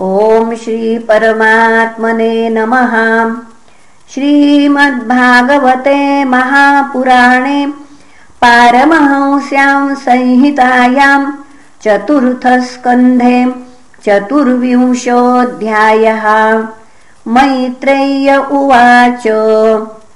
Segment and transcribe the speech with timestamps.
[0.00, 2.92] ॐ श्रीपरमात्मने नमः।
[4.12, 7.66] श्रीमद्भागवते महापुराणे
[8.42, 11.20] पारमहंस्यां संहितायां
[11.84, 13.36] चतुर्थस्कन्धे
[14.06, 16.24] चतुर्विंशोऽध्यायः।
[17.34, 19.24] मैत्रेय्य उवाच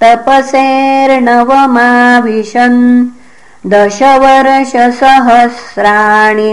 [0.02, 2.82] तपसेर्णवमाविशन्
[3.66, 6.52] दशवर्षसहस्राणि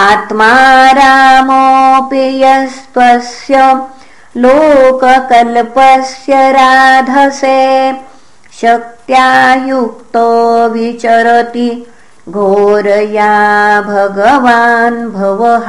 [0.00, 0.50] आत्मा
[0.98, 3.62] रामोऽपि यस्त्वस्य
[4.42, 7.62] लोककल्पस्य राधसे
[8.60, 9.30] शक्त्या
[9.68, 10.26] युक्तो
[10.74, 11.70] विचरति
[12.28, 13.32] घोरया
[13.88, 15.68] भगवान् भवः।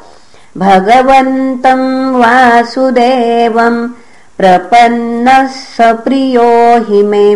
[0.58, 3.88] भगवन्तम् वासुदेवम्
[4.38, 6.50] प्रपन्नः स प्रियो
[6.88, 7.28] हि मे।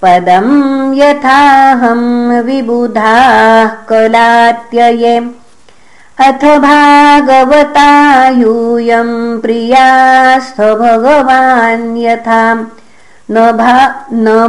[0.02, 0.54] पदम्
[1.00, 2.08] यथाहम्
[2.46, 5.16] विबुधाः कलात्यये।
[6.28, 7.92] अथ भागवता
[8.42, 12.44] यूयम् प्रियास्थ भगवान् यथा
[13.32, 13.38] न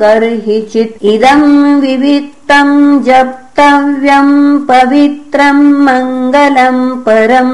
[0.00, 4.36] कर्हिचित्। इदम् विविक्तम् जप्तव्यम्
[4.68, 7.52] पवित्रम् मङ्गलम् परम्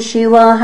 [0.09, 0.63] शिवः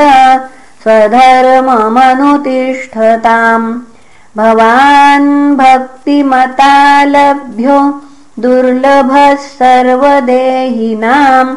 [0.83, 3.79] स्वधर्ममनुतिष्ठताम्।
[4.37, 8.01] भवान् भक्तिमतालभ्यो
[8.39, 11.55] दुर्लभः सर्वदेहिनाम्।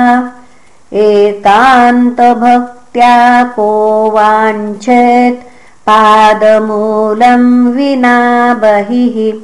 [0.94, 5.46] एकान्तभक्त्या को वाञ्छेत्
[5.90, 9.40] पादमूलं विना बहिः।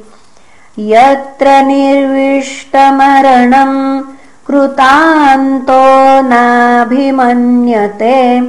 [0.78, 4.02] यत्र निर्विष्टमरणम्
[4.46, 8.42] कृतान्तो नाभिमन्यते।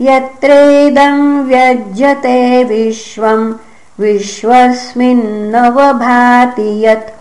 [0.00, 3.54] यत्रेदम् व्यज्यते विश्वम्
[4.00, 7.14] विश्वस्मिन्नवभाति यत्।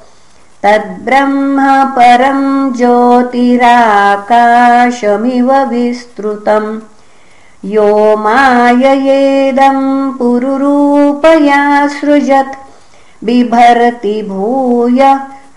[0.64, 1.58] तद्ब्रह्म
[1.96, 2.42] परं
[2.78, 6.70] ज्योतिराकाशमिव विस्तृतम्
[7.66, 7.90] यो
[8.24, 9.80] माययेदं
[10.18, 12.60] पुरुरूपया सृजत्
[13.24, 15.00] बिभर्ति भूय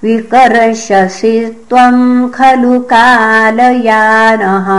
[0.04, 1.34] विकर्षसि
[1.70, 1.98] त्वं
[2.36, 4.70] खलु कालयानः।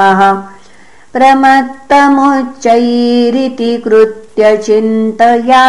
[1.16, 5.66] प्रमत्तमुच्चैरिति कृत्य चिन्तया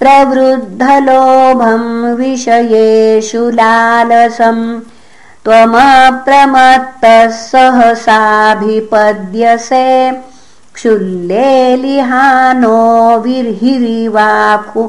[0.00, 1.84] प्रवृद्धलोभं
[2.18, 4.62] विषयेषु लालसम्
[5.44, 9.88] त्वमप्रमत्तः सहसाभिपद्यसे
[10.74, 12.78] क्षुल्लेलिहानो
[13.24, 14.82] विर्हिरिवाखु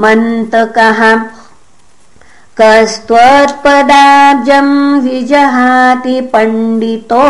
[0.00, 1.00] मन्तकः।
[2.60, 7.26] कस्त्वत्पदाब्जम् विजहाति पण्डितो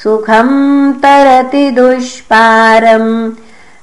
[0.02, 3.32] सुखम् तरति दुष्पारम्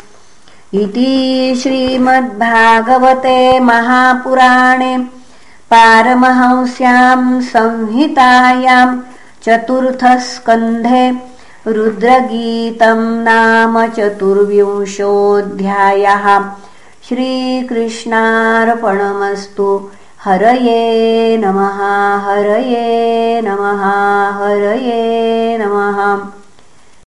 [0.74, 4.98] इति श्रीमद्भागवते महापुराणे
[5.70, 9.00] पारमहंस्याम् संहितायाम्
[9.42, 11.12] चतुर्थस्कन्धे
[11.66, 16.40] रुद्रगीतम् नाम चतुर्विंशोऽध्यायः।
[17.08, 19.90] श्रीकृष्णार्पणमस्तु।
[20.24, 23.82] हरये नमः हरये नमः
[24.38, 25.58] हरये